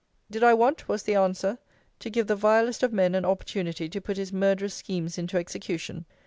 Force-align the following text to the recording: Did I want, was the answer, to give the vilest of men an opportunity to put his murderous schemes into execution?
Did 0.31 0.43
I 0.43 0.55
want, 0.55 0.87
was 0.89 1.03
the 1.03 1.13
answer, 1.13 1.59
to 1.99 2.09
give 2.09 2.25
the 2.25 2.35
vilest 2.35 2.81
of 2.81 2.91
men 2.91 3.13
an 3.13 3.23
opportunity 3.23 3.87
to 3.89 4.01
put 4.01 4.17
his 4.17 4.33
murderous 4.33 4.73
schemes 4.73 5.19
into 5.19 5.37
execution? 5.37 6.07